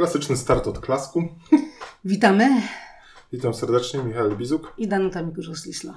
[0.00, 1.28] Klasyczny start od klasku.
[2.04, 2.62] Witamy.
[3.32, 4.72] Witam serdecznie, Michał Bizuk.
[4.78, 5.94] I Danuta Mikusz-Lisla.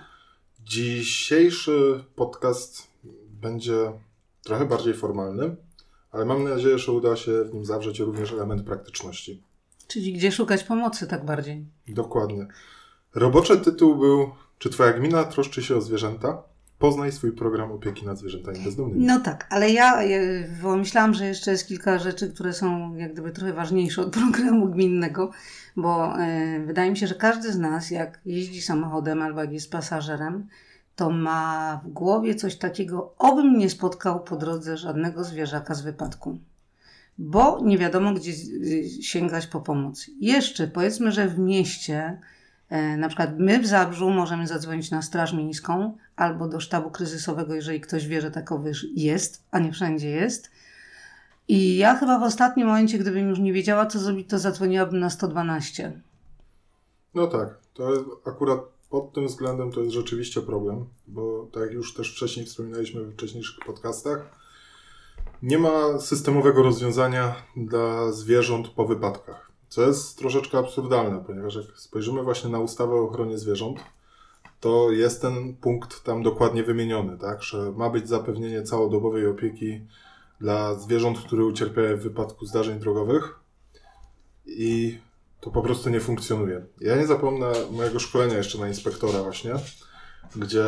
[0.65, 2.87] Dzisiejszy podcast
[3.41, 3.91] będzie
[4.41, 5.55] trochę bardziej formalny,
[6.11, 9.43] ale mam nadzieję, że uda się w nim zawrzeć również element praktyczności.
[9.87, 11.65] Czyli gdzie szukać pomocy, tak bardziej.
[11.87, 12.47] Dokładnie.
[13.15, 16.43] Roboczy tytuł był Czy Twoja gmina troszczy się o zwierzęta?
[16.83, 19.05] Poznaj swój program opieki nad zwierzętami bezdomnymi.
[19.05, 19.99] No tak, ale ja
[20.61, 24.67] bo myślałam, że jeszcze jest kilka rzeczy, które są jak gdyby trochę ważniejsze od programu
[24.67, 25.31] gminnego,
[25.75, 29.71] bo y, wydaje mi się, że każdy z nas, jak jeździ samochodem albo jak jest
[29.71, 30.47] pasażerem,
[30.95, 36.37] to ma w głowie coś takiego, obym nie spotkał po drodze żadnego zwierzaka z wypadku.
[37.17, 38.33] Bo nie wiadomo, gdzie
[39.01, 40.05] sięgać po pomoc.
[40.19, 42.42] Jeszcze powiedzmy, że w mieście E,
[42.97, 47.81] na przykład my w Zabrzu możemy zadzwonić na Straż Miejską albo do sztabu kryzysowego, jeżeli
[47.81, 50.51] ktoś wie, że takowy jest, a nie wszędzie jest.
[51.47, 55.09] I ja chyba w ostatnim momencie, gdybym już nie wiedziała, co zrobić, to zadzwoniłabym na
[55.09, 56.01] 112.
[57.13, 61.71] No tak, to jest akurat pod tym względem to jest rzeczywiście problem, bo tak jak
[61.71, 64.43] już też wcześniej wspominaliśmy w wcześniejszych podcastach,
[65.43, 69.52] nie ma systemowego rozwiązania dla zwierząt po wypadkach.
[69.73, 73.79] Co jest troszeczkę absurdalne, ponieważ jak spojrzymy właśnie na ustawę o ochronie zwierząt,
[74.59, 79.81] to jest ten punkt tam dokładnie wymieniony, tak, że ma być zapewnienie całodobowej opieki
[80.41, 83.39] dla zwierząt, które ucierpiały w wypadku zdarzeń drogowych
[84.45, 84.97] i
[85.41, 86.65] to po prostu nie funkcjonuje.
[86.81, 89.53] Ja nie zapomnę mojego szkolenia jeszcze na inspektora właśnie,
[90.35, 90.65] gdzie,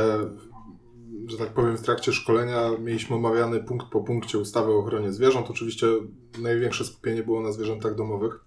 [1.27, 5.49] że tak powiem, w trakcie szkolenia mieliśmy omawiany punkt po punkcie ustawy o ochronie zwierząt.
[5.49, 5.87] Oczywiście
[6.39, 8.45] największe skupienie było na zwierzętach domowych.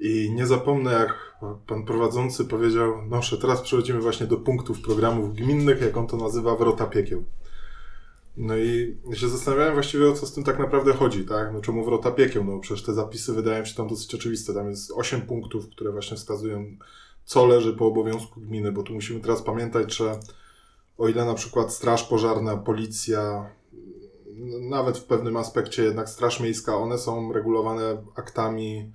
[0.00, 5.34] I nie zapomnę, jak pan prowadzący powiedział, no, że teraz przechodzimy właśnie do punktów programów
[5.34, 7.24] gminnych, jak on to nazywa, wrota piekieł.
[8.36, 11.52] No i się zastanawiałem właściwie o co z tym tak naprawdę chodzi, tak?
[11.52, 12.44] No czemu wrota piekieł?
[12.44, 14.54] No przecież te zapisy wydają się tam dosyć oczywiste.
[14.54, 16.76] Tam jest 8 punktów, które właśnie wskazują,
[17.24, 20.20] co leży po obowiązku gminy, bo tu musimy teraz pamiętać, że
[20.98, 23.50] o ile na przykład straż pożarna, policja,
[24.60, 28.92] nawet w pewnym aspekcie jednak straż miejska, one są regulowane aktami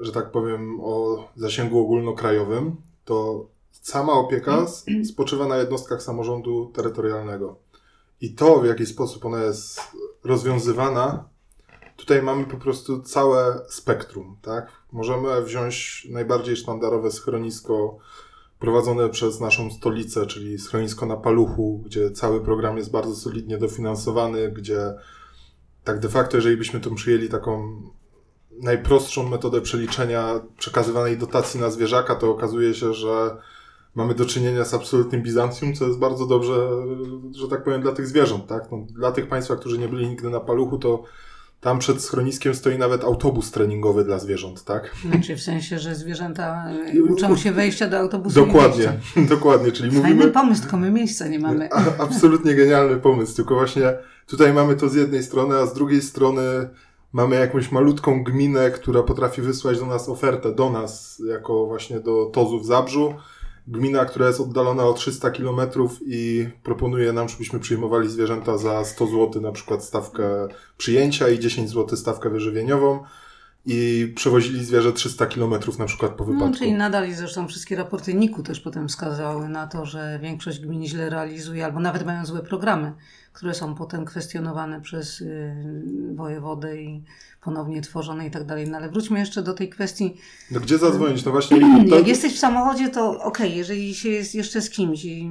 [0.00, 4.66] że tak powiem, o zasięgu ogólnokrajowym, to sama opieka
[5.04, 7.56] spoczywa na jednostkach samorządu terytorialnego.
[8.20, 9.80] I to, w jaki sposób ona jest
[10.24, 11.28] rozwiązywana,
[11.96, 14.72] tutaj mamy po prostu całe spektrum, tak?
[14.92, 17.98] Możemy wziąć najbardziej sztandarowe schronisko
[18.58, 24.52] prowadzone przez naszą stolicę, czyli schronisko na Paluchu, gdzie cały program jest bardzo solidnie dofinansowany,
[24.52, 24.94] gdzie
[25.84, 27.82] tak de facto, jeżeli byśmy to przyjęli taką
[28.62, 33.36] najprostszą metodę przeliczenia przekazywanej dotacji na zwierzaka, to okazuje się, że
[33.94, 36.68] mamy do czynienia z absolutnym Bizancjum, co jest bardzo dobrze,
[37.32, 38.46] że tak powiem, dla tych zwierząt.
[38.46, 38.62] Tak?
[38.72, 41.04] No, dla tych Państwa, którzy nie byli nigdy na paluchu, to
[41.60, 44.94] tam przed schroniskiem stoi nawet autobus treningowy dla zwierząt, tak?
[45.10, 46.64] Znaczy w sensie, że zwierzęta
[47.08, 48.46] uczą się wejścia do autobusu.
[48.46, 48.92] Dokładnie,
[49.36, 50.30] dokładnie, czyli Fajny mówimy...
[50.30, 51.68] pomysł, tylko my miejsca nie mamy.
[51.72, 53.94] A, absolutnie genialny pomysł, tylko właśnie
[54.26, 56.42] tutaj mamy to z jednej strony, a z drugiej strony
[57.14, 62.30] mamy jakąś malutką gminę, która potrafi wysłać do nas ofertę, do nas, jako właśnie do
[62.32, 63.14] Tozu w Zabrzu.
[63.68, 65.60] Gmina, która jest oddalona o 300 km
[66.06, 71.70] i proponuje nam, żebyśmy przyjmowali zwierzęta za 100 zł, na przykład stawkę przyjęcia i 10
[71.70, 73.04] zł stawkę wyżywieniową
[73.66, 76.50] i przewozili zwierzę 300 km na przykład po no, wypadku.
[76.50, 80.60] No, czyli nadal i zresztą wszystkie raporty NIK-u też potem wskazały na to, że większość
[80.60, 82.92] gmin źle realizuje albo nawet mają złe programy
[83.34, 85.54] które są potem kwestionowane przez y,
[86.14, 87.04] wojewodę i
[87.40, 88.68] ponownie tworzone i tak dalej.
[88.68, 90.16] No ale wróćmy jeszcze do tej kwestii.
[90.50, 91.24] No gdzie zadzwonić?
[91.24, 91.60] No właśnie.
[91.88, 91.96] To...
[91.96, 95.30] Jak jesteś w samochodzie, to okej, okay, jeżeli się jest jeszcze z kimś i,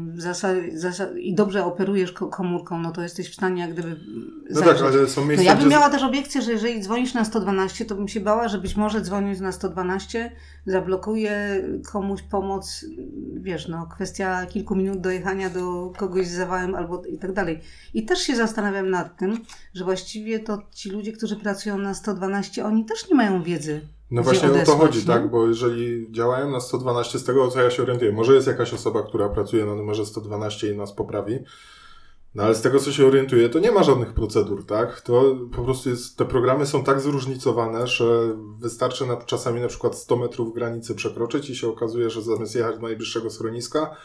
[1.16, 4.00] i dobrze operujesz komórką, no to jesteś w stanie jak gdyby.
[4.50, 5.44] No tak, ale są miejsca.
[5.44, 5.76] No ja bym gdzie...
[5.76, 9.02] miała też obiekcję, że jeżeli dzwonisz na 112, to bym się bała, że być może
[9.02, 10.32] dzwoniąc na 112
[10.66, 12.86] zablokuje komuś pomoc,
[13.34, 17.60] wiesz, no kwestia kilku minut dojechania do kogoś z zawałem albo i tak dalej.
[17.94, 19.40] I też się zastanawiam nad tym,
[19.74, 23.82] że właściwie to ci ludzie, którzy pracują na 112, oni też nie mają wiedzy.
[24.12, 25.32] No właśnie odesłać, o to chodzi, tak?
[25.32, 29.04] Bo jeżeli działają na 112, z tego co ja się orientuję, może jest jakaś osoba,
[29.04, 31.40] która pracuje na numerze 112 i nas poprawi,
[32.36, 35.02] no ale z tego, co się orientuję, to nie ma żadnych procedur, tak?
[35.02, 39.96] To po prostu jest, te programy są tak zróżnicowane, że wystarczy na, czasami na przykład
[39.96, 43.96] 100 metrów granicy przekroczyć i się okazuje, że zamiast jechać do najbliższego schroniska,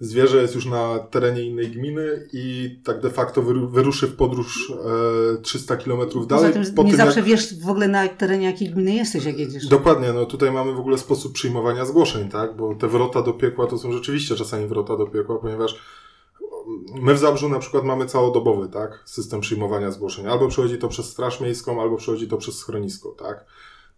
[0.00, 4.72] zwierzę jest już na terenie innej gminy i tak de facto wyruszy w podróż
[5.38, 6.52] e, 300 kilometrów dalej.
[6.52, 7.28] Poza tym po nie tym, zawsze jak...
[7.28, 9.66] wiesz w ogóle na terenie jakiej gminy jesteś, jak jedziesz.
[9.66, 12.56] Dokładnie, no tutaj mamy w ogóle sposób przyjmowania zgłoszeń, tak?
[12.56, 15.78] Bo te wrota do piekła to są rzeczywiście czasami wrota do piekła, ponieważ
[16.94, 19.02] my w Zabrzu na przykład mamy całodobowy, tak?
[19.04, 20.26] System przyjmowania zgłoszeń.
[20.26, 23.44] Albo przechodzi to przez Straż Miejską, albo przechodzi to przez schronisko, tak?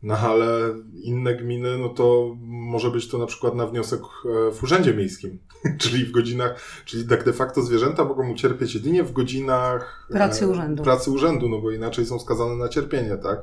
[0.03, 4.63] No ale inne gminy, no to może być to na przykład na wniosek e, w
[4.63, 5.39] urzędzie miejskim,
[5.81, 10.49] czyli w godzinach, czyli tak de facto zwierzęta mogą ucierpieć jedynie w godzinach e, pracy
[10.49, 10.83] urzędu.
[10.83, 13.39] Pracy urzędu, no bo inaczej są skazane na cierpienie, tak?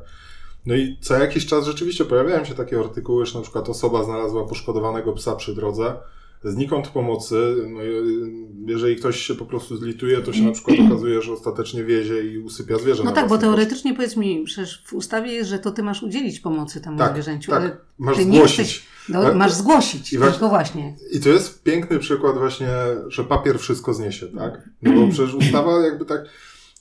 [0.66, 4.48] No i co jakiś czas rzeczywiście pojawiają się takie artykuły, że na przykład osoba znalazła
[4.48, 5.96] poszkodowanego psa przy drodze,
[6.52, 7.56] znikąd pomocy.
[7.70, 7.80] No,
[8.68, 12.38] jeżeli ktoś się po prostu zlituje, to się na przykład okazuje, że ostatecznie wiezie i
[12.38, 13.04] usypia zwierzę.
[13.04, 13.98] No tak, bo teoretycznie kość.
[13.98, 17.52] powiedz mi, przecież w ustawie jest, że to ty masz udzielić pomocy temu tak, zwierzęciu,
[17.52, 17.62] tak.
[17.62, 18.60] ale masz zgłosić.
[18.60, 20.96] Jesteś, no, masz zgłosić, I właśnie, właśnie.
[21.12, 22.70] I to jest piękny przykład właśnie,
[23.08, 24.70] że papier wszystko zniesie, tak?
[24.82, 26.22] No bo przecież ustawa jakby tak...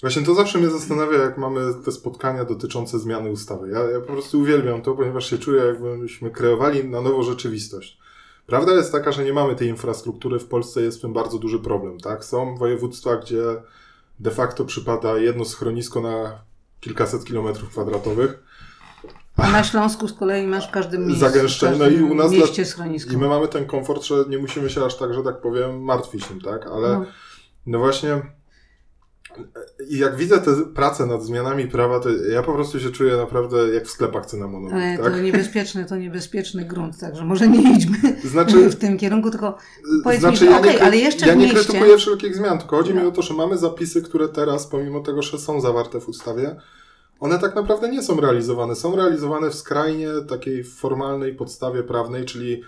[0.00, 3.70] Właśnie to zawsze mnie zastanawia, jak mamy te spotkania dotyczące zmiany ustawy.
[3.70, 7.98] Ja, ja po prostu uwielbiam to, ponieważ się czuję, jakbyśmy kreowali na nowo rzeczywistość.
[8.46, 10.38] Prawda jest taka, że nie mamy tej infrastruktury.
[10.38, 12.00] W Polsce jest w tym bardzo duży problem.
[12.00, 12.24] Tak?
[12.24, 13.42] Są województwa, gdzie
[14.20, 16.38] de facto przypada jedno schronisko na
[16.80, 18.42] kilkaset kilometrów kwadratowych.
[19.36, 21.26] A na Śląsku z kolei masz w każdym miejscu.
[21.26, 21.78] Zagęszczenie.
[21.78, 23.12] No i u nas mieście schronisko.
[23.12, 26.26] I my mamy ten komfort, że nie musimy się aż tak, że tak powiem, martwić
[26.26, 26.66] tym, tak?
[26.66, 27.06] Ale no,
[27.66, 28.22] no właśnie
[29.88, 33.74] i jak widzę te prace nad zmianami prawa, to ja po prostu się czuję naprawdę
[33.74, 34.74] jak w sklepach cynamonowych.
[34.74, 35.12] Ale tak?
[35.12, 39.58] to niebezpieczny, to niebezpieczny grunt, także może nie idźmy znaczy, w tym kierunku, tylko
[40.04, 41.64] powiedz znaczy, mi, ja okay, ale jeszcze Ja nie mieście...
[41.64, 43.00] krytykuję wszelkich zmian, tylko chodzi no.
[43.00, 46.56] mi o to, że mamy zapisy, które teraz, pomimo tego, że są zawarte w ustawie,
[47.20, 48.74] one tak naprawdę nie są realizowane.
[48.74, 52.62] Są realizowane w skrajnie takiej formalnej podstawie prawnej, czyli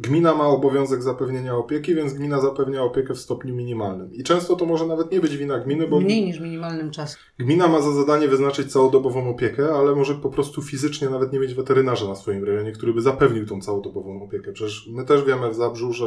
[0.00, 4.12] Gmina ma obowiązek zapewnienia opieki, więc gmina zapewnia opiekę w stopniu minimalnym.
[4.14, 6.00] I często to może nawet nie być wina gminy, bo.
[6.00, 7.18] Mniej niż minimalnym czasem.
[7.38, 11.54] Gmina ma za zadanie wyznaczyć całodobową opiekę, ale może po prostu fizycznie nawet nie mieć
[11.54, 14.52] weterynarza na swoim rejonie, który by zapewnił tą całodobową opiekę.
[14.52, 16.06] Przecież my też wiemy w Zabrzu, że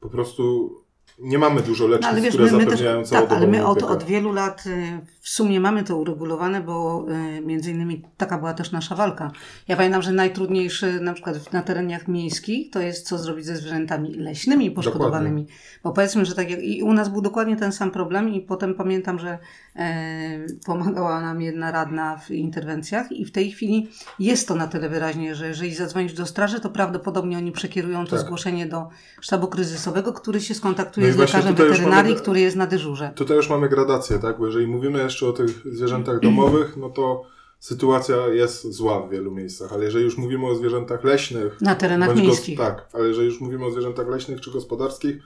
[0.00, 0.74] po prostu
[1.18, 3.82] nie mamy dużo lecznic, no, wiesz, które my, my zapewniają też, Tak, ale my od,
[3.82, 7.06] od, wielu lat y, w sumie mamy to uregulowane, bo
[7.36, 9.30] y, między innymi taka była też nasza walka.
[9.68, 14.14] Ja pamiętam, że najtrudniejszy na przykład na terenach miejskich to jest co zrobić ze zwierzętami
[14.14, 15.42] leśnymi poszkodowanymi.
[15.42, 15.80] Dokładnie.
[15.82, 18.74] Bo powiedzmy, że tak jak i u nas był dokładnie ten sam problem i potem
[18.74, 19.38] pamiętam, że
[19.76, 23.88] e, pomagała nam jedna radna w interwencjach i w tej chwili
[24.18, 28.10] jest to na tyle wyraźnie, że jeżeli zadzwonisz do straży, to prawdopodobnie oni przekierują to
[28.10, 28.20] tak.
[28.20, 28.88] zgłoszenie do
[29.20, 33.12] sztabu kryzysowego, który się skontaktuje no z lekarzem weterynarii, mamy, który jest na dyżurze.
[33.14, 34.38] Tutaj już mamy gradację, tak?
[34.38, 37.24] Bo jeżeli mówimy jeszcze o tych zwierzętach domowych, no to
[37.58, 41.60] sytuacja jest zła w wielu miejscach, ale jeżeli już mówimy o zwierzętach leśnych...
[41.60, 42.58] Na terenach miejskich.
[42.58, 45.16] tak, ale jeżeli już mówimy o zwierzętach leśnych czy gospodarskich,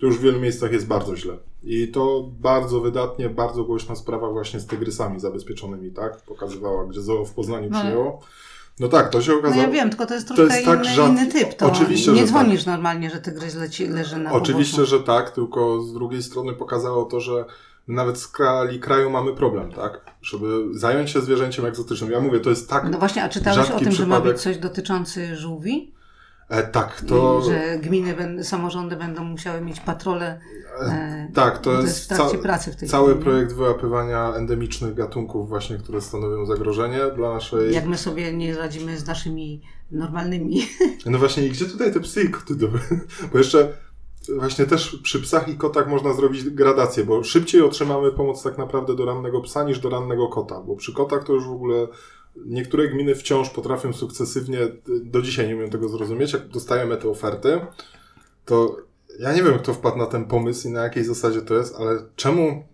[0.00, 1.36] to już w wielu miejscach jest bardzo źle.
[1.64, 6.22] I to bardzo wydatnie, bardzo głośna sprawa właśnie z tygrysami zabezpieczonymi, tak?
[6.22, 7.78] Pokazywała, gdzie zoo w Poznaniu no.
[7.78, 8.20] przyjęło.
[8.80, 9.56] No tak, to się okazało.
[9.56, 11.54] No ja wiem, tylko to jest troszkę to jest tak, inny, inny typ.
[11.54, 12.74] To Oczywiście, nie że dzwonisz tak.
[12.74, 17.20] normalnie, że tygrys leci, leży na Oczywiście, że tak, tylko z drugiej strony pokazało to,
[17.20, 17.44] że
[17.88, 20.00] nawet w skali kraju mamy problem, tak?
[20.22, 22.10] Żeby zająć się zwierzęciem egzotycznym.
[22.10, 22.90] Ja mówię, to jest tak.
[22.90, 23.96] No właśnie, a czytałeś o tym, przypadek...
[23.96, 25.92] że ma być coś dotyczący żółwi?
[26.52, 27.40] E, tak, to.
[27.40, 30.40] I, że gminy, samorządy będą musiały mieć patrole.
[30.80, 33.52] E, tak, to, to jest, jest w trakcie ca pracy w tej Cały chwili, projekt
[33.52, 37.74] wyłapywania endemicznych gatunków, właśnie, które stanowią zagrożenie dla naszej.
[37.74, 40.66] Jak my sobie nie radzimy z naszymi normalnymi.
[41.06, 42.54] No właśnie, i gdzie tutaj te psy i koty?
[43.32, 43.72] Bo jeszcze
[44.38, 48.96] właśnie też przy psach i kotach można zrobić gradację, bo szybciej otrzymamy pomoc tak naprawdę
[48.96, 51.88] do rannego psa niż do rannego kota, bo przy kotach to już w ogóle
[52.36, 54.58] niektóre gminy wciąż potrafią sukcesywnie,
[55.02, 57.60] do dzisiaj nie umiem tego zrozumieć, jak dostajemy te oferty,
[58.44, 58.76] to
[59.18, 61.98] ja nie wiem, kto wpadł na ten pomysł i na jakiej zasadzie to jest, ale
[62.16, 62.64] czemu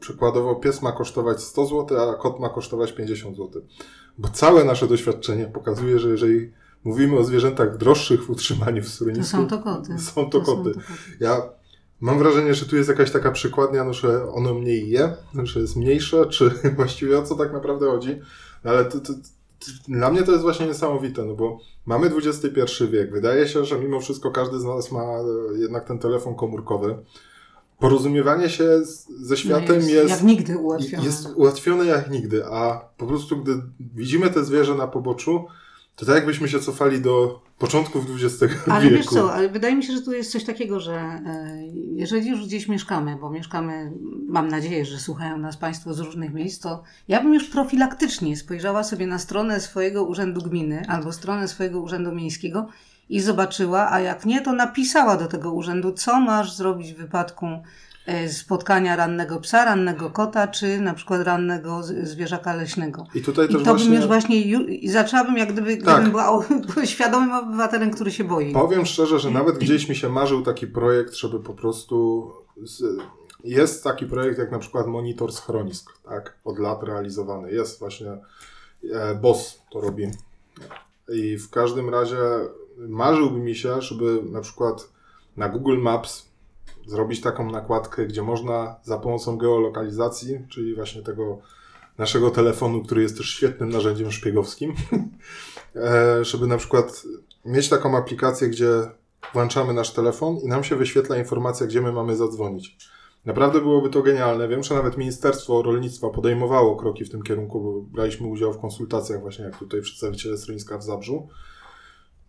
[0.00, 3.62] przykładowo pies ma kosztować 100 zł, a kot ma kosztować 50 zł?
[4.18, 6.52] Bo całe nasze doświadczenie pokazuje, że jeżeli
[6.84, 9.22] mówimy o zwierzętach droższych w utrzymaniu w schronisku...
[9.22, 9.98] To są to koty.
[10.14, 10.74] Są to, to koty.
[10.74, 10.94] Są to koty.
[11.20, 11.42] Ja
[12.00, 15.76] mam wrażenie, że tu jest jakaś taka przykładnia, no, że ono mniej je, że jest
[15.76, 18.20] mniejsze, czy właściwie o co tak naprawdę chodzi.
[18.64, 19.12] No, ale to, to,
[19.88, 23.12] dla mnie to jest właśnie niesamowite, no bo mamy XXI wiek.
[23.12, 26.98] Wydaje się, że mimo wszystko każdy z nas ma e, jednak ten telefon komórkowy.
[27.78, 28.80] Porozumiewanie się
[29.20, 31.04] ze światem no jest, jest, jak nigdy ułatwione.
[31.04, 33.62] Jest ułatwione jak nigdy, a po prostu gdy
[33.94, 35.44] widzimy te zwierzę na poboczu,
[35.96, 38.70] to tak jakbyśmy się cofali do początków XX ale wieku.
[38.70, 41.62] Ale wiesz co, ale wydaje mi się, że tu jest coś takiego, że e,
[41.94, 43.92] jeżeli już gdzieś mieszkamy, bo mieszkamy,
[44.28, 48.84] mam nadzieję, że słuchają nas Państwo z różnych miejsc, to ja bym już profilaktycznie spojrzała
[48.84, 52.68] sobie na stronę swojego urzędu gminy albo stronę swojego urzędu miejskiego
[53.08, 57.46] i zobaczyła, a jak nie, to napisała do tego urzędu, co masz zrobić w wypadku
[58.28, 63.06] spotkania rannego psa, rannego kota, czy na przykład rannego zwierzaka leśnego.
[63.14, 63.86] I tutaj też I to właśnie...
[63.86, 65.94] bym już właśnie, i zaczęłabym jak gdyby, tak.
[65.94, 66.44] gdybym była
[66.84, 68.52] świadomym obywatelem, który się boi.
[68.52, 72.30] Powiem szczerze, że nawet gdzieś mi się marzył taki projekt, żeby po prostu...
[73.44, 77.52] Jest taki projekt jak na przykład monitor schronisk, tak, od lat realizowany.
[77.52, 78.10] Jest właśnie,
[78.92, 80.06] e, BOS to robi,
[81.08, 82.16] I w każdym razie
[82.78, 84.88] marzyłby mi się, żeby na przykład
[85.36, 86.33] na Google Maps
[86.86, 91.38] zrobić taką nakładkę, gdzie można za pomocą geolokalizacji, czyli właśnie tego
[91.98, 94.74] naszego telefonu, który jest też świetnym narzędziem szpiegowskim,
[95.76, 97.02] e, żeby na przykład
[97.44, 98.70] mieć taką aplikację, gdzie
[99.32, 102.76] włączamy nasz telefon i nam się wyświetla informacja, gdzie my mamy zadzwonić.
[103.24, 104.48] Naprawdę byłoby to genialne.
[104.48, 109.20] Wiem, że nawet Ministerstwo Rolnictwa podejmowało kroki w tym kierunku, bo braliśmy udział w konsultacjach
[109.20, 111.28] właśnie jak tutaj przedstawiciele schroniska w Zabrzu.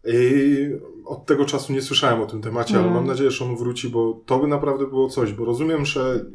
[0.08, 0.70] I
[1.06, 2.94] od tego czasu nie słyszałem o tym temacie, ale Mm.
[2.94, 6.26] mam nadzieję, że on wróci, bo to by naprawdę było coś, bo rozumiem, że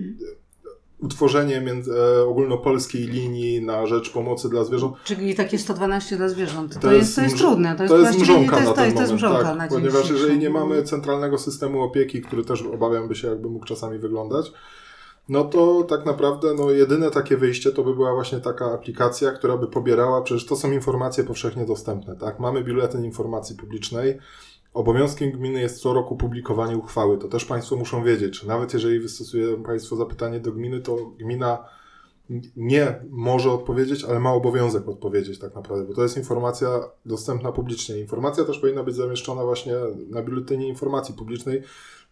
[0.99, 6.75] utworzenie między, e, ogólnopolskiej linii na rzecz pomocy dla zwierząt Czyli takie 112 dla zwierząt.
[6.75, 7.77] To, To jest, to jest trudne.
[7.77, 9.69] To jest, to jest mrzonka to jest, na ten to jest moment, mrzonka tak, na
[9.69, 13.99] ponieważ jeżeli nie mamy centralnego systemu opieki, który też obawiam by się, jakby mógł czasami
[13.99, 14.53] wyglądać,
[15.31, 19.57] no to tak naprawdę no, jedyne takie wyjście to by była właśnie taka aplikacja, która
[19.57, 22.41] by pobierała, przecież to są informacje powszechnie dostępne, tak?
[22.41, 24.19] Mamy biuletyn informacji publicznej,
[24.75, 27.19] Obowiązkiem gminy jest co roku publikowanie uchwały.
[27.19, 31.65] To też Państwo muszą wiedzieć, nawet jeżeli wystosują Państwo zapytanie do gminy, to gmina
[32.57, 36.69] nie może odpowiedzieć, ale ma obowiązek odpowiedzieć tak naprawdę, bo to jest informacja
[37.07, 37.99] dostępna publicznie.
[37.99, 39.75] Informacja też powinna być zamieszczona właśnie
[40.11, 41.63] na biuletynie informacji publicznej,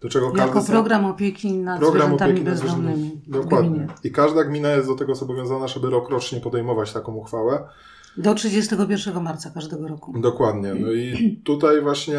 [0.00, 3.70] do czego każdy Jako program opieki nad program opieki nad bezdomnymi Dokładnie.
[3.70, 3.86] gminie.
[4.04, 7.68] I każda gmina jest do tego zobowiązana, żeby rokrocznie podejmować taką uchwałę.
[8.16, 10.20] Do 31 marca każdego roku.
[10.20, 10.74] Dokładnie.
[10.74, 12.18] No i tutaj właśnie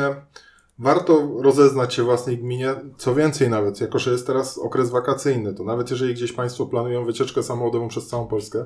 [0.80, 2.76] warto rozeznać się własnej gminie.
[2.98, 7.06] Co więcej nawet, jako że jest teraz okres wakacyjny, to nawet jeżeli gdzieś Państwo planują
[7.06, 8.66] wycieczkę samochodową przez całą Polskę,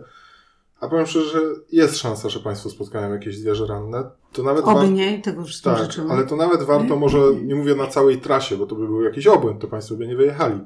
[0.84, 1.40] a powiem szczerze, że
[1.72, 5.72] jest szansa, że Państwo spotkają jakieś zwierzę ranne, to nawet Oby war- nie tego wszystkim
[5.72, 6.12] tak, życzymy.
[6.14, 9.28] ale to nawet warto, może nie mówię na całej trasie, bo to by był jakiś
[9.28, 10.60] obłęd, to Państwo by nie wyjechali.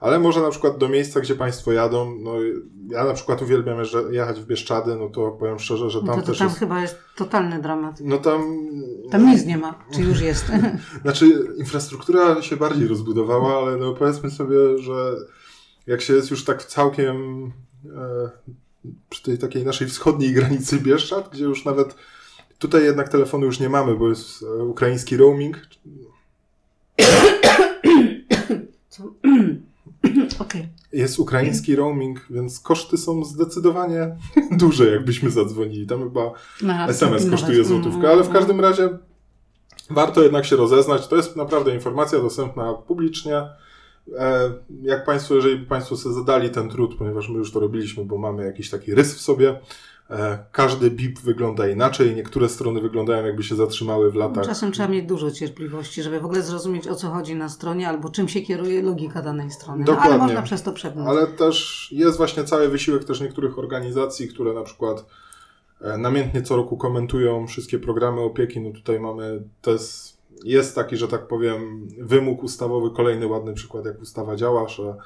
[0.00, 2.32] Ale może na przykład do miejsca, gdzie Państwo jadą, no
[2.88, 3.78] ja na przykład uwielbiam
[4.10, 6.58] jechać w Bieszczady, no to powiem szczerze, że No tam to, to też tam jest...
[6.58, 8.00] chyba jest totalny dramat.
[8.00, 8.68] No tam...
[9.10, 10.46] Tam nic nie ma, czy już jest.
[11.02, 11.26] Znaczy,
[11.58, 15.12] infrastruktura się bardziej rozbudowała, ale no powiedzmy sobie, że
[15.86, 17.46] jak się jest już tak całkiem
[17.96, 18.30] e,
[19.10, 21.94] przy tej takiej naszej wschodniej granicy Bieszczad, gdzie już nawet
[22.58, 25.60] tutaj jednak telefonu już nie mamy, bo jest e, ukraiński roaming.
[30.92, 34.16] Jest ukraiński roaming, więc koszty są zdecydowanie
[34.50, 35.86] duże, jakbyśmy zadzwonili.
[35.86, 36.32] Tam chyba
[36.88, 38.88] SMS kosztuje złotówkę, ale w każdym razie
[39.90, 41.08] warto jednak się rozeznać.
[41.08, 43.42] To jest naprawdę informacja dostępna publicznie.
[44.18, 44.52] E,
[44.82, 48.44] Jak Państwo, jeżeli Państwo sobie zadali ten trud, ponieważ my już to robiliśmy, bo mamy
[48.44, 49.60] jakiś taki rys w sobie,
[50.10, 52.14] e, każdy BIP wygląda inaczej.
[52.14, 54.44] Niektóre strony wyglądają jakby się zatrzymały w latach.
[54.46, 58.08] Czasem trzeba mieć dużo cierpliwości, żeby w ogóle zrozumieć o co chodzi na stronie albo
[58.08, 59.84] czym się kieruje logika danej strony.
[59.86, 60.26] No, ale Dokładnie.
[60.26, 61.08] można przez to przebrnąć.
[61.08, 65.04] Ale też jest właśnie cały wysiłek też niektórych organizacji, które na przykład
[65.80, 68.60] e, namiętnie co roku komentują wszystkie programy opieki.
[68.60, 69.80] No tutaj mamy też,
[70.44, 74.96] jest taki, że tak powiem, wymóg ustawowy, kolejny ładny przykład, jak ustawa działa, że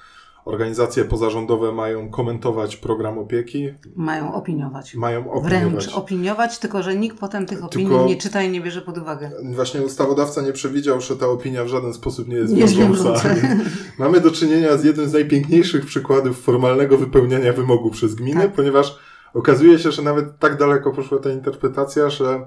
[0.44, 4.94] organizacje pozarządowe mają komentować program opieki, Mają opiniować.
[4.94, 5.50] mają opiniować.
[5.72, 8.98] Wręcz opiniować, tylko że nikt potem tych opinii Tylko- nie czyta i nie bierze pod
[8.98, 9.30] uwagę.
[9.54, 13.34] Właśnie ustawodawca nie przewidział, że ta opinia w żaden sposób nie jest wiążąca.
[13.98, 18.52] Mamy do czynienia z jednym z najpiękniejszych przykładów formalnego wypełniania wymogu przez gminę, Tak.
[18.52, 18.98] ponieważ
[19.34, 22.46] okazuje się, że nawet tak daleko poszła ta interpretacja, że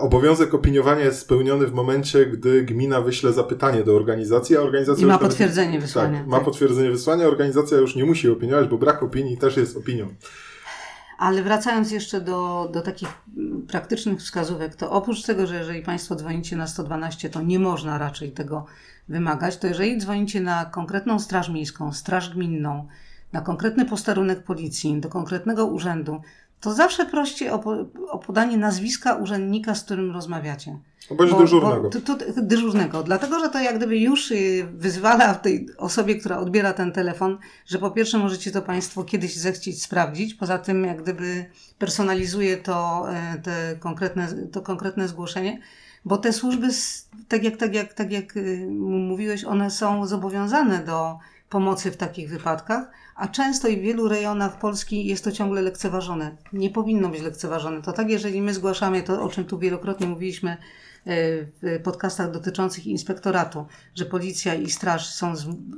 [0.00, 5.06] obowiązek opiniowania jest spełniony w momencie, gdy gmina wyśle zapytanie do organizacji, a organizacja I
[5.06, 6.18] ma nawet- potwierdzenie wysłania.
[6.18, 10.08] Tak, ma potwierdzenie wysłania, organizacja już nie musi opiniować, bo brak opinii też jest opinią.
[11.18, 16.14] Ale wracając jeszcze do, do takich mm, praktycznych wskazówek, to oprócz tego, że jeżeli Państwo
[16.14, 18.66] dzwonicie na 112, to nie można raczej tego
[19.08, 22.88] wymagać, to jeżeli dzwonicie na konkretną straż miejską, straż gminną,
[23.32, 26.20] na konkretny posterunek policji, do konkretnego urzędu,
[26.60, 30.78] to zawsze proście o, po- o podanie nazwiska urzędnika, z którym rozmawiacie.
[31.10, 31.82] No Bądź dyżurnego.
[31.82, 33.02] Bo, to, to, dyżurnego.
[33.02, 37.78] Dlatego, że to jak gdyby już y, wyzwala tej osobie, która odbiera ten telefon, że
[37.78, 41.44] po pierwsze możecie to Państwo kiedyś zechcieć sprawdzić, poza tym jak gdyby
[41.78, 45.60] personalizuje to, e, te konkretne, to konkretne zgłoszenie,
[46.04, 46.68] bo te służby,
[47.28, 52.30] tak jak, tak jak, tak jak y, mówiłeś, one są zobowiązane do pomocy w takich
[52.30, 56.36] wypadkach, a często i w wielu rejonach Polski jest to ciągle lekceważone.
[56.52, 57.82] Nie powinno być lekceważone.
[57.82, 60.56] To tak, jeżeli my zgłaszamy to, o czym tu wielokrotnie mówiliśmy e,
[61.62, 65.34] w podcastach dotyczących inspektoratu, że policja i straż są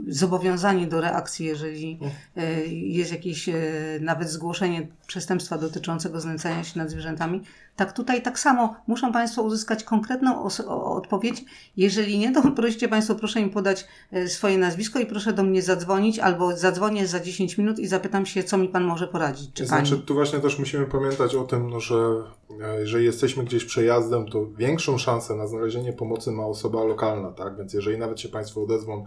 [0.09, 1.99] zobowiązani do reakcji, jeżeli
[2.37, 3.55] e, jest jakieś e,
[4.01, 7.43] nawet zgłoszenie przestępstwa dotyczącego znęcania się nad zwierzętami,
[7.77, 11.45] tak tutaj tak samo muszą Państwo uzyskać konkretną odpowiedź.
[11.77, 13.87] Jeżeli nie, to prosicie Państwo, proszę mi podać
[14.27, 18.45] swoje nazwisko i proszę do mnie zadzwonić, albo zadzwonię za 10 minut i zapytam się,
[18.45, 19.51] co mi pan może poradzić.
[19.55, 20.03] Czy Znaczy, pani?
[20.03, 22.23] tu właśnie też musimy pamiętać o tym, no, że
[22.61, 27.57] e, jeżeli jesteśmy gdzieś przejazdem, to większą szansę na znalezienie pomocy ma osoba lokalna, tak?
[27.57, 29.07] Więc jeżeli nawet się Państwo odezwą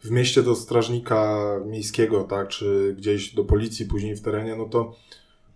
[0.00, 4.94] w mieście do strażnika miejskiego, tak, czy gdzieś do policji później w terenie, no to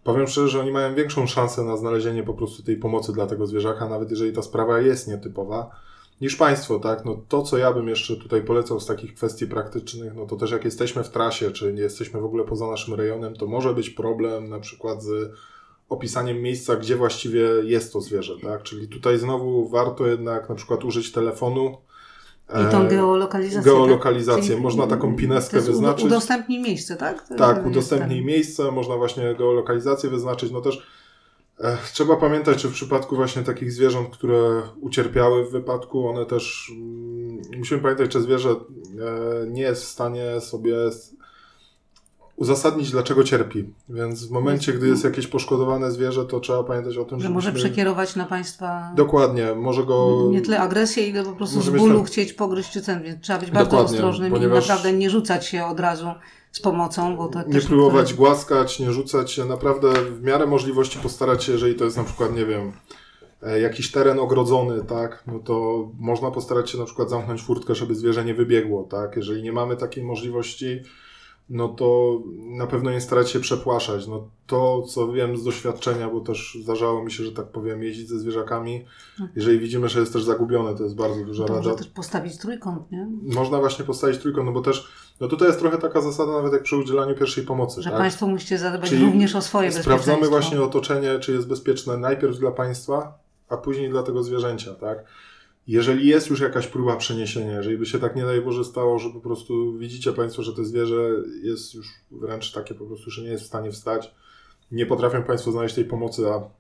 [0.05, 3.47] powiem szczerze, że oni mają większą szansę na znalezienie po prostu tej pomocy dla tego
[3.47, 5.71] zwierzaka, nawet jeżeli ta sprawa jest nietypowa,
[6.23, 7.05] niż państwo, tak?
[7.05, 10.51] No to, co ja bym jeszcze tutaj polecał z takich kwestii praktycznych, no to też
[10.51, 13.91] jak jesteśmy w trasie, czy nie jesteśmy w ogóle poza naszym rejonem, to może być
[13.91, 15.33] problem na przykład z
[15.89, 18.63] opisaniem miejsca, gdzie właściwie jest to zwierzę, tak?
[18.63, 21.77] Czyli tutaj znowu warto jednak na przykład użyć telefonu,
[22.69, 23.73] I tą geolokalizację.
[23.73, 24.43] geolokalizację.
[24.43, 24.51] tak?
[24.51, 26.05] Czyli- Można taką pineskę wyznaczyć.
[26.07, 27.29] Udostępnij miejsce, tak?
[27.29, 30.51] To Tak, udostępnij miejsce, można właśnie geolokalizację wyznaczyć.
[30.53, 30.83] No też
[31.93, 37.43] trzeba pamiętać, że w przypadku właśnie takich zwierząt, które ucierpiały w wypadku, one też mm,
[37.59, 38.57] musimy pamiętać, że zwierzę e,
[39.47, 40.77] nie jest w stanie sobie
[42.37, 43.65] uzasadnić, dlaczego cierpi.
[43.89, 47.35] Więc w momencie, gdy jest jakieś poszkodowane zwierzę, to trzeba pamiętać o tym, Że że
[47.35, 50.29] może przekierować na państwa Dokładnie, może go...
[50.31, 53.39] nie tyle agresję, ile po prostu z bólu tam- chcieć pogryźć czy ten, więc trzeba
[53.39, 56.07] być bardzo Dokładnie, ostrożnym ponieważ- i naprawdę nie rzucać się od razu
[56.53, 60.99] z pomocą, bo to nie próbować niektóre- głaskać, nie rzucać się, naprawdę w miarę możliwości
[60.99, 62.73] postarać się, jeżeli to jest na przykład, nie wiem,
[63.43, 67.95] e, jakiś teren ogrodzony, tak, no to można postarać się na przykład zamknąć furtkę, żeby
[67.95, 70.81] zwierzę nie wybiegło, tak, jeżeli nie mamy takiej możliwości,
[71.51, 72.19] no to
[72.59, 77.05] na pewno nie starać się przepłaszać, no to, co wiem z doświadczenia, bo też zdarzało
[77.05, 78.85] mi się, że tak powiem, jeździć ze zwierzakami,
[79.37, 81.67] jeżeli widzimy, że jest też zagubione, to jest bardzo duża To rada.
[81.69, 83.09] może też postawić trójkąt, nie?
[83.23, 84.89] Można właśnie postawić trójkąt, no bo też,
[85.21, 87.99] no tutaj jest trochę taka zasada nawet jak przy udzielaniu pierwszej pomocy, Że tak?
[87.99, 90.31] Państwo musicie zadbać Czyli również o swoje Sprawdzamy bezpieczeństwo.
[90.31, 93.19] właśnie otoczenie, czy jest bezpieczne najpierw dla państwa,
[93.49, 95.05] a później dla tego zwierzęcia, tak?
[95.67, 99.11] Jeżeli jest już jakaś próba przeniesienia, jeżeli by się tak nie daj Boże stało, że
[99.11, 101.11] po prostu widzicie Państwo, że to zwierzę
[101.43, 104.15] jest już wręcz takie po prostu, że nie jest w stanie wstać,
[104.73, 106.51] nie potrafią Państwo znaleźć tej pomocy, a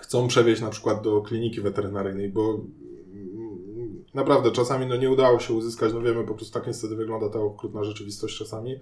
[0.00, 2.60] chcą przewieźć na przykład do kliniki weterynaryjnej, bo
[4.14, 7.38] naprawdę czasami no, nie udało się uzyskać, no wiemy, po prostu tak niestety wygląda ta
[7.38, 8.80] okrutna rzeczywistość czasami,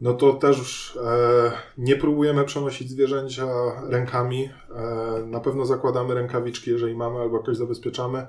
[0.00, 3.46] no to też e, nie próbujemy przenosić zwierzęcia
[3.88, 4.48] rękami.
[4.74, 8.26] E, na pewno zakładamy rękawiczki, jeżeli mamy, albo jakoś zabezpieczamy.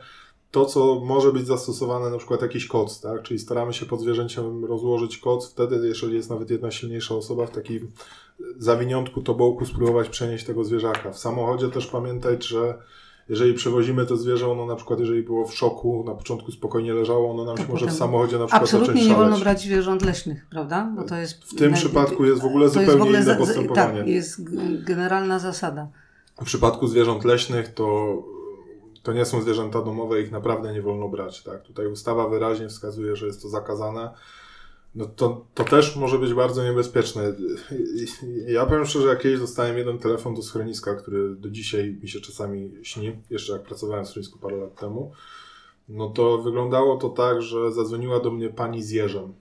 [0.51, 3.21] To, co może być zastosowane, na przykład jakiś koc, tak?
[3.21, 7.51] Czyli staramy się pod zwierzęciem rozłożyć koc, wtedy, jeżeli jest nawet jedna silniejsza osoba, w
[7.51, 7.91] takim
[8.57, 11.11] zawiniątku tobołku spróbować przenieść tego zwierzaka.
[11.11, 12.77] W samochodzie też pamiętać, że
[13.29, 17.31] jeżeli przewozimy to zwierzę, ono na przykład, jeżeli było w szoku, na początku spokojnie leżało,
[17.31, 20.01] ono nam To się może w samochodzie na przykład Absolutnie zacząć nie wolno brać zwierząt
[20.01, 20.91] leśnych, prawda?
[20.95, 23.99] Bo to jest W tym przypadku jest w ogóle zupełnie w ogóle inne za- postępowanie.
[23.99, 24.41] Tak, jest
[24.83, 25.87] generalna zasada.
[26.41, 28.17] W przypadku zwierząt leśnych to,
[29.03, 31.43] to nie są zwierzęta domowe, ich naprawdę nie wolno brać.
[31.43, 31.61] Tak?
[31.63, 34.09] Tutaj ustawa wyraźnie wskazuje, że jest to zakazane.
[34.95, 37.35] No to, to też może być bardzo niebezpieczne.
[38.47, 42.21] Ja powiem szczerze, jak kiedyś dostałem jeden telefon do schroniska, który do dzisiaj mi się
[42.21, 45.11] czasami śni, jeszcze jak pracowałem w schronisku parę lat temu,
[45.89, 49.33] no to wyglądało to tak, że zadzwoniła do mnie pani z jeżem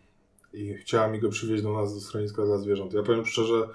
[0.53, 2.93] i chciała mi go przywieźć do nas do schroniska dla zwierząt.
[2.93, 3.69] Ja powiem szczerze,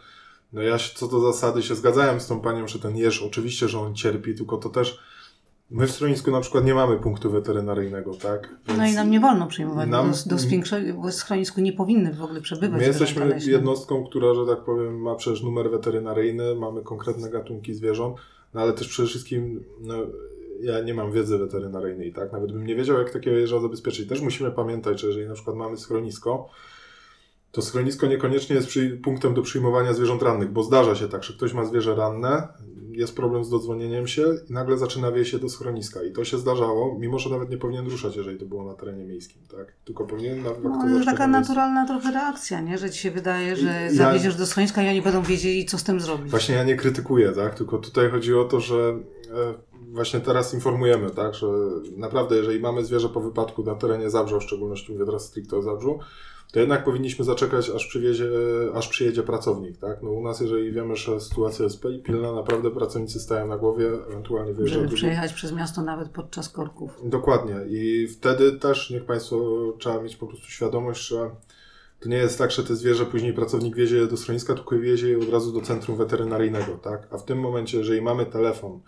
[0.53, 3.79] no ja co do zasady się zgadzałem z tą panią, że ten jeż, oczywiście, że
[3.79, 4.99] on cierpi, tylko to też
[5.71, 8.55] my w schronisku na przykład nie mamy punktu weterynaryjnego, tak?
[8.67, 11.73] No Więc i nam nie wolno przyjmować, nam- bo do, do większego w schronisku nie
[11.73, 16.55] powinny w ogóle przebywać My jesteśmy jednostką, która, że tak powiem, ma przecież numer weterynaryjny,
[16.55, 18.17] mamy konkretne gatunki zwierząt,
[18.53, 19.95] no ale też przede wszystkim no,
[20.61, 22.31] ja nie mam wiedzy weterynaryjnej, tak?
[22.31, 24.09] Nawet bym nie wiedział, jak takiego jeża zabezpieczyć.
[24.09, 26.49] Też musimy pamiętać, że jeżeli na przykład mamy schronisko,
[27.51, 31.33] to schronisko niekoniecznie jest przy, punktem do przyjmowania zwierząt rannych, bo zdarza się tak, że
[31.33, 32.47] ktoś ma zwierzę ranne,
[32.91, 36.03] jest problem z dodzwonieniem się i nagle zaczyna wieść się do schroniska.
[36.03, 39.05] I to się zdarzało, mimo że nawet nie powinien ruszać, jeżeli to było na terenie
[39.05, 39.73] miejskim, tak?
[39.85, 41.27] Tylko powinien na No, jest taka miejscu.
[41.51, 42.77] naturalna trochę reakcja, nie?
[42.77, 45.83] że ci się wydaje, że Ja- zawieziesz do schroniska i oni będą wiedzieli, co z
[45.83, 46.31] tym zrobić.
[46.31, 47.55] Właśnie ja nie krytykuję, tak?
[47.55, 48.99] Tylko tutaj chodzi o to, że
[49.33, 49.53] e,
[49.91, 51.33] właśnie teraz informujemy, tak?
[51.35, 51.47] Że
[51.97, 55.61] naprawdę, jeżeli mamy zwierzę po wypadku na terenie Zabrza, w szczególności mówię teraz stricte o
[55.61, 55.99] Zabrzu,
[56.51, 58.29] to jednak powinniśmy zaczekać, aż, przywiezie,
[58.73, 60.03] aż przyjedzie pracownik, tak?
[60.03, 64.53] No u nas, jeżeli wiemy, że sytuacja jest pilna, naprawdę pracownicy stają na głowie, ewentualnie
[64.53, 67.01] wyjeżdżają Żeby przejechać przez miasto nawet podczas korków.
[67.03, 67.55] Dokładnie.
[67.69, 69.37] I wtedy też niech Państwo
[69.77, 71.29] trzeba mieć po prostu świadomość, że
[71.99, 75.09] to nie jest tak, że te zwierzę później pracownik wiezie je do schroniska, tylko wiezie
[75.09, 77.07] je od razu do centrum weterynaryjnego, tak?
[77.11, 78.79] A w tym momencie, jeżeli mamy telefon,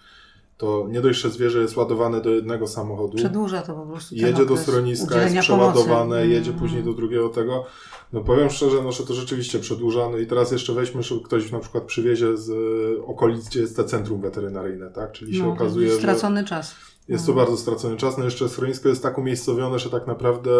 [0.62, 4.46] to nie dość, że zwierzę jest ładowane do jednego samochodu, Przedłuża to po prostu jedzie
[4.46, 6.28] do schroniska, jest przeładowane, pomocy.
[6.28, 6.62] jedzie Mm.
[6.62, 7.66] później do drugiego tego.
[8.14, 10.10] No powiem szczerze, no, że to rzeczywiście przedłuża.
[10.10, 13.76] No i teraz jeszcze weźmy, że ktoś na przykład przywiezie z e, okolic, gdzie jest
[13.76, 15.12] to centrum weterynaryjne, tak?
[15.12, 15.98] Czyli się No, okazuje, że...
[15.98, 16.76] stracony czas.
[17.08, 17.46] Jest to Mhm.
[17.48, 18.18] bardzo stracony czas.
[18.18, 20.52] No jeszcze schronisko jest tak umiejscowione, że tak naprawdę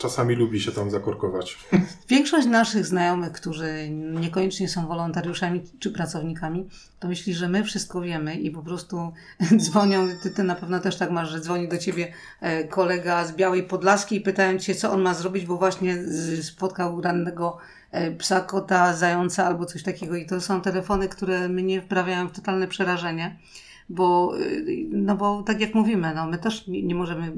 [0.00, 1.58] czasami lubi się tam zakorkować.
[2.08, 8.34] Większość naszych znajomych, którzy niekoniecznie są wolontariuszami czy pracownikami, to myśli, że my wszystko wiemy
[8.34, 9.12] i po prostu
[9.62, 13.32] dzwonią, ty, ty na pewno też tak masz, że dzwoni do ciebie e, kolega z
[13.32, 15.98] Białej Podlaskiej i pytają cię, co on ma zrobić, bo właśnie
[16.42, 17.58] spotkał rannego
[17.90, 22.32] e, psa, kota, zająca albo coś takiego i to są telefony, które mnie wprawiają w
[22.32, 23.36] totalne przerażenie
[23.90, 27.32] bo, y, no bo tak jak mówimy, no my też nie możemy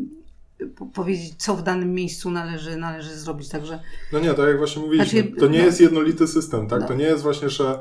[0.95, 3.49] powiedzieć, co w danym miejscu należy, należy zrobić.
[3.49, 3.81] Także...
[4.13, 6.81] No nie, tak jak właśnie mówiliśmy, znaczy, to nie no, jest jednolity system, tak?
[6.81, 6.89] No.
[6.89, 7.81] To nie jest właśnie, że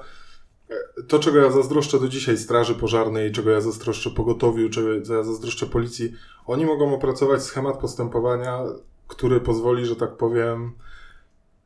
[0.69, 5.23] e, to, czego ja zazdroszczę do dzisiaj Straży Pożarnej, czego ja zazdroszczę Pogotowiu, czego ja
[5.23, 6.13] zazdroszczę Policji,
[6.45, 8.59] oni mogą opracować schemat postępowania,
[9.07, 10.71] który pozwoli, że tak powiem,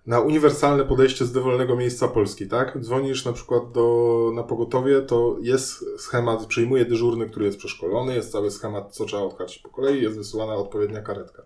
[0.07, 2.77] na uniwersalne podejście z dowolnego miejsca Polski, tak?
[2.79, 8.31] Dzwonisz na przykład do, na pogotowie, to jest schemat, przyjmuje dyżurny, który jest przeszkolony, jest
[8.31, 11.43] cały schemat, co trzeba odkarcić po kolei, jest wysyłana odpowiednia karetka.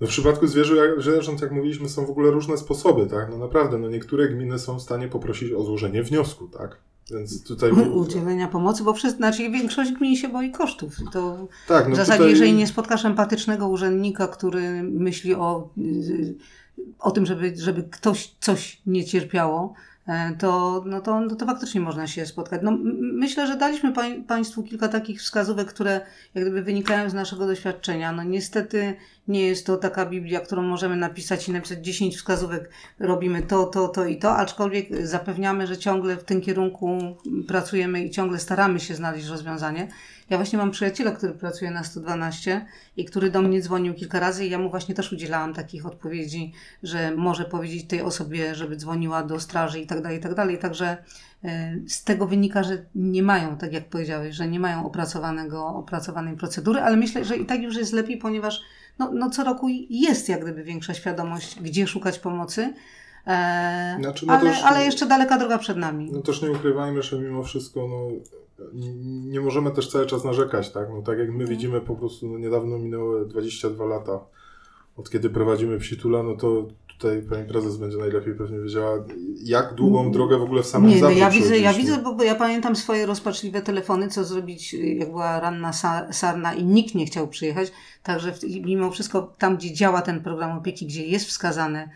[0.00, 3.30] No w przypadku zwierząt, jak mówiliśmy, są w ogóle różne sposoby, tak?
[3.30, 6.76] No naprawdę, no niektóre gminy są w stanie poprosić o złożenie wniosku, tak?
[7.10, 7.70] Więc tutaj...
[7.94, 10.96] Udzielenia pomocy, bo wszyscy, znaczy większość gmin się boi kosztów.
[11.12, 12.30] To tak, no w zasadzie, tutaj...
[12.30, 15.68] jeżeli nie spotkasz empatycznego urzędnika, który myśli o
[16.98, 19.74] o tym, żeby, żeby ktoś coś nie cierpiało,
[20.06, 22.60] e, to, no to, no to faktycznie można się spotkać.
[22.64, 23.92] No, myślę, że daliśmy
[24.26, 26.00] Państwu kilka takich wskazówek, które
[26.34, 28.12] jak gdyby wynikają z naszego doświadczenia.
[28.12, 28.96] No niestety
[29.28, 33.88] nie jest to taka Biblia, którą możemy napisać i napisać 10 wskazówek, robimy to, to,
[33.88, 36.98] to i to, aczkolwiek zapewniamy, że ciągle w tym kierunku
[37.48, 39.88] pracujemy i ciągle staramy się znaleźć rozwiązanie.
[40.30, 42.66] Ja właśnie mam przyjaciela, który pracuje na 112
[42.96, 46.52] i który do mnie dzwonił kilka razy i ja mu właśnie też udzielałam takich odpowiedzi,
[46.82, 50.58] że może powiedzieć tej osobie, żeby dzwoniła do straży i tak dalej, i tak dalej.
[50.58, 50.96] Także
[51.44, 56.36] e, z tego wynika, że nie mają, tak jak powiedziałeś, że nie mają opracowanego, opracowanej
[56.36, 58.62] procedury, ale myślę, że i tak już jest lepiej, ponieważ
[58.98, 62.74] no, no co roku jest jak gdyby większa świadomość, gdzie szukać pomocy.
[64.00, 66.10] Znaczy, no ale, też, ale jeszcze daleka droga przed nami.
[66.12, 68.08] No też nie ukrywajmy, że mimo wszystko no,
[69.24, 70.88] nie możemy też cały czas narzekać, tak?
[70.90, 71.50] No tak jak my mhm.
[71.50, 74.20] widzimy po prostu, no niedawno minęły 22 lata
[74.96, 76.66] od kiedy prowadzimy Psitula, no to
[76.98, 79.04] tutaj pani prezes będzie najlepiej pewnie wiedziała,
[79.44, 80.12] jak długą mm.
[80.12, 83.06] drogę w ogóle w samym Nie, no ja widzę, ja widzę, bo ja pamiętam swoje
[83.06, 85.72] rozpaczliwe telefony, co zrobić, jak była ranna
[86.10, 88.32] sarna i nikt nie chciał przyjechać, także
[88.64, 91.88] mimo wszystko tam, gdzie działa ten program opieki, gdzie jest wskazane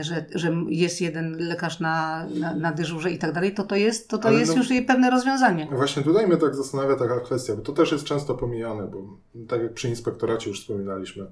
[0.00, 4.08] że, że jest jeden lekarz na, na, na dyżurze i tak dalej, to to jest,
[4.08, 5.68] to to jest no, już pewne rozwiązanie.
[5.72, 9.62] Właśnie tutaj mnie tak zastanawia taka kwestia, bo to też jest często pomijane, bo tak
[9.62, 11.26] jak przy inspektoracie już wspominaliśmy,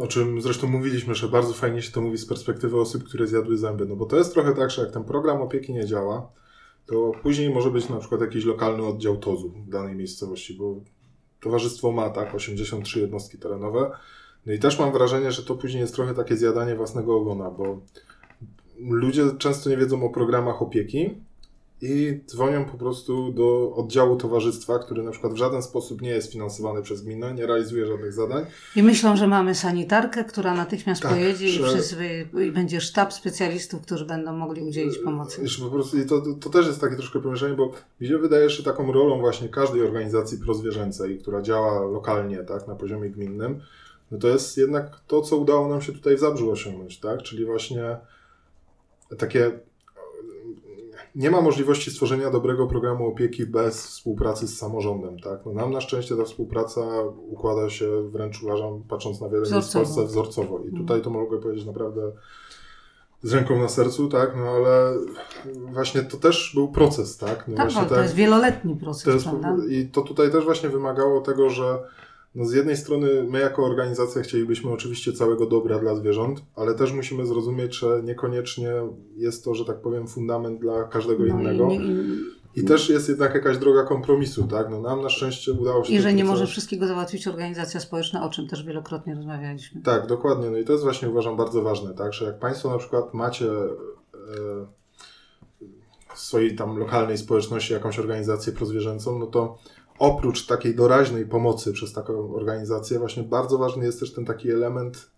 [0.00, 3.58] o czym zresztą mówiliśmy, że bardzo fajnie się to mówi z perspektywy osób, które zjadły
[3.58, 6.30] zęby, no bo to jest trochę tak, że jak ten program opieki nie działa,
[6.86, 10.80] to później może być na przykład jakiś lokalny oddział TOZU w danej miejscowości, bo
[11.40, 13.90] towarzystwo ma tak 83 jednostki terenowe,
[14.48, 17.80] no i też mam wrażenie, że to później jest trochę takie zjadanie własnego ogona, bo
[18.80, 21.14] ludzie często nie wiedzą o programach opieki
[21.82, 26.32] i dzwonią po prostu do oddziału towarzystwa, który na przykład w żaden sposób nie jest
[26.32, 28.46] finansowany przez gminę, nie realizuje żadnych zadań.
[28.76, 31.60] I myślą, że mamy sanitarkę, która natychmiast tak, pojedzie że...
[31.60, 35.42] i, przyzwy, i będzie sztab specjalistów, którzy będą mogli udzielić pomocy.
[35.42, 38.50] Jeszcze po prostu, i to, to też jest takie troszkę pomieszczenie, bo mi się wydaje,
[38.50, 43.60] że taką rolą właśnie każdej organizacji prozwierzęcej, która działa lokalnie, tak, na poziomie gminnym,
[44.10, 47.22] no to jest jednak to, co udało nam się tutaj w Zabrzu osiągnąć, tak?
[47.22, 47.96] Czyli właśnie
[49.18, 49.60] takie
[51.14, 55.46] nie ma możliwości stworzenia dobrego programu opieki bez współpracy z samorządem, tak?
[55.46, 56.80] No nam na szczęście ta współpraca
[57.28, 60.58] układa się wręcz uważam, patrząc na wiele miejsc w Polsce, wzorcowo.
[60.58, 60.82] I mhm.
[60.86, 62.12] tutaj to mogę powiedzieć naprawdę
[63.22, 64.36] z ręką na sercu, tak?
[64.36, 64.94] No ale
[65.72, 67.48] właśnie to też był proces, tak?
[67.48, 69.64] No tak, właśnie to tak, jest wieloletni proces, jest, prawda?
[69.70, 71.78] I to tutaj też właśnie wymagało tego, że
[72.34, 76.92] no z jednej strony my jako organizacja chcielibyśmy oczywiście całego dobra dla zwierząt, ale też
[76.92, 78.72] musimy zrozumieć, że niekoniecznie
[79.16, 81.70] jest to, że tak powiem, fundament dla każdego no innego.
[81.70, 84.70] I, nie, i, I, też jest jednak jakaś droga kompromisu, tak?
[84.70, 85.92] No nam na szczęście udało się...
[85.92, 89.82] I że nie może wszystkiego załatwić organizacja społeczna, o czym też wielokrotnie rozmawialiśmy.
[89.82, 90.50] Tak, dokładnie.
[90.50, 92.12] No i to jest właśnie uważam bardzo ważne, tak?
[92.12, 93.46] Że jak Państwo na przykład macie
[96.14, 99.58] w swojej tam lokalnej społeczności jakąś organizację prozwierzęcą, no to
[99.98, 105.10] oprócz takiej doraźnej pomocy przez taką organizację, właśnie bardzo ważny jest też ten taki element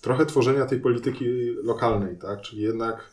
[0.00, 1.24] trochę tworzenia tej polityki
[1.62, 2.40] lokalnej, tak?
[2.40, 3.10] Czyli jednak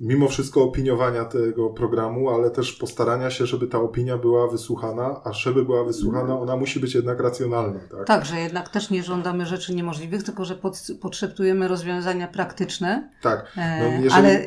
[0.00, 5.32] mimo wszystko opiniowania tego programu, ale też postarania się, żeby ta opinia była wysłuchana, a
[5.32, 7.80] żeby była wysłuchana, ona musi być jednak racjonalna.
[7.90, 13.10] Tak, tak że jednak też nie żądamy rzeczy niemożliwych, tylko że pod, potrzebujemy rozwiązania praktyczne,
[13.22, 13.52] tak.
[13.56, 14.46] E, no, jeżeli, ale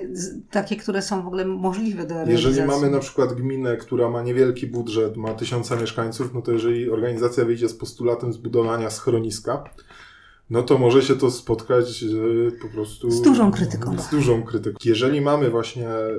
[0.52, 2.48] takie, które są w ogóle możliwe do realizacji.
[2.48, 6.90] Jeżeli mamy na przykład gminę, która ma niewielki budżet, ma tysiąca mieszkańców, no to jeżeli
[6.90, 9.64] organizacja wyjdzie z postulatem zbudowania schroniska,
[10.50, 14.00] no to może się to spotkać e, po prostu Z dużą krytyką.
[14.00, 14.78] Z dużą krytyką.
[14.86, 16.12] Jeżeli mamy właśnie e,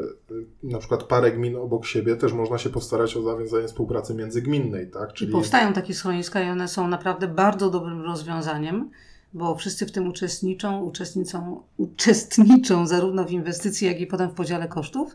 [0.62, 5.12] na przykład parę gmin obok siebie, też można się postarać o zawiązanie współpracy międzygminnej, tak?
[5.12, 5.30] Czyli...
[5.30, 8.90] I powstają takie schroniska i one są naprawdę bardzo dobrym rozwiązaniem,
[9.34, 14.68] bo wszyscy w tym uczestniczą, uczestniczą, uczestniczą zarówno w inwestycji, jak i potem w podziale
[14.68, 15.14] kosztów.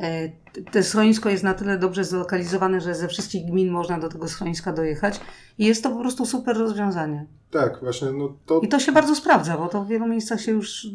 [0.00, 0.28] E,
[0.72, 4.72] te schronisko jest na tyle dobrze zlokalizowane, że ze wszystkich gmin można do tego schroniska
[4.72, 5.20] dojechać
[5.58, 7.26] i jest to po prostu super rozwiązanie.
[7.50, 8.12] Tak, właśnie.
[8.12, 8.60] No to...
[8.60, 10.90] I to się bardzo sprawdza, bo to w wielu miejscach się już y,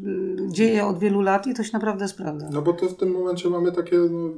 [0.47, 2.49] dzieje od wielu lat i to się naprawdę sprawdza.
[2.51, 3.97] No bo to w tym momencie mamy takie.
[3.97, 4.29] No,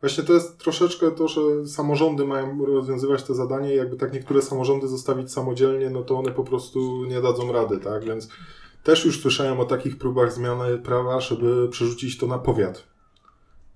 [0.00, 4.42] właśnie to jest troszeczkę to, że samorządy mają rozwiązywać te zadanie i jakby tak niektóre
[4.42, 8.04] samorządy zostawić samodzielnie, no to one po prostu nie dadzą rady, tak?
[8.04, 8.28] Więc
[8.82, 12.91] też już słyszałem o takich próbach zmiany prawa, żeby przerzucić to na powiat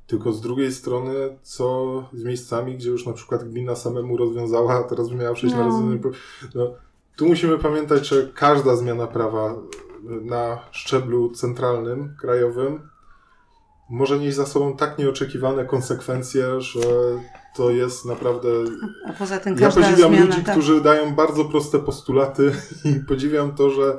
[0.07, 4.83] tylko z drugiej strony, co z miejscami, gdzie już na przykład gmina samemu rozwiązała, a
[4.83, 5.61] teraz by miała przejść no.
[5.63, 6.01] na rozwiązanie.
[6.55, 6.75] No,
[7.17, 9.55] tu musimy pamiętać, że każda zmiana prawa
[10.03, 12.89] na szczeblu centralnym, krajowym,
[13.91, 16.81] może nieść za sobą tak nieoczekiwane konsekwencje, że
[17.57, 18.49] to jest naprawdę.
[19.07, 20.55] A poza tym ja podziwiam zmiana, ludzi, tak.
[20.55, 22.53] którzy dają bardzo proste postulaty
[22.85, 23.99] i podziwiam to, że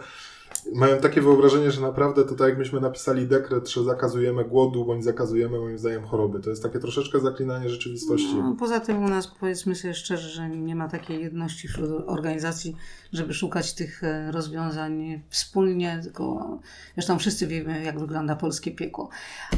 [0.75, 5.03] mają takie wyobrażenie, że naprawdę to tak jak myśmy napisali dekret, że zakazujemy głodu, bądź
[5.03, 6.39] zakazujemy moim zdaniem choroby.
[6.39, 8.35] To jest takie troszeczkę zaklinanie rzeczywistości.
[8.35, 12.75] No, poza tym u nas powiedzmy sobie szczerze, że nie ma takiej jedności wśród organizacji,
[13.13, 16.59] żeby szukać tych e, rozwiązań wspólnie, tylko
[16.93, 19.09] zresztą wszyscy wiemy, jak wygląda polskie piekło.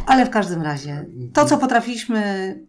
[0.06, 2.20] Ale w każdym razie, to co potrafiliśmy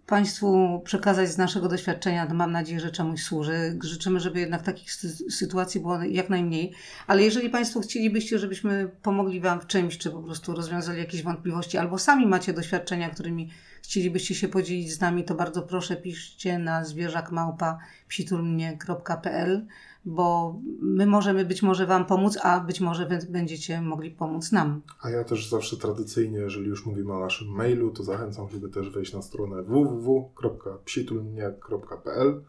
[0.07, 3.79] Państwu przekazać z naszego doświadczenia, to mam nadzieję, że czemuś służy.
[3.83, 4.93] Życzymy, żeby jednak takich
[5.31, 6.73] sytuacji było jak najmniej.
[7.07, 11.79] Ale jeżeli Państwo chcielibyście, żebyśmy pomogli Wam w czymś, czy po prostu rozwiązali jakieś wątpliwości,
[11.79, 13.51] albo sami macie doświadczenia, którymi
[13.83, 19.67] chcielibyście się podzielić z nami, to bardzo proszę piszcie na zwierzakmałpa psiturmnie.pl
[20.05, 24.83] bo my możemy być może Wam pomóc, a być może będziecie mogli pomóc nam.
[25.03, 28.91] A ja też zawsze tradycyjnie, jeżeli już mówimy o naszym mailu, to zachęcam, żeby też
[28.91, 32.43] wejść na stronę www.psitulnia.pl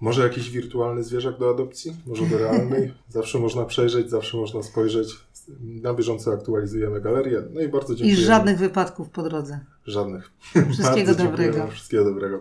[0.00, 1.96] może jakiś wirtualny zwierzak do adopcji?
[2.06, 2.92] Może do realnej?
[3.08, 5.16] Zawsze można przejrzeć, zawsze można spojrzeć.
[5.60, 7.42] Na bieżąco aktualizujemy galerię.
[7.52, 8.12] No i bardzo dziękuję.
[8.12, 9.60] I żadnych wypadków po drodze.
[9.86, 10.30] Żadnych.
[10.72, 11.68] Wszystkiego dobrego.
[11.68, 12.40] Wszystkiego dobrego.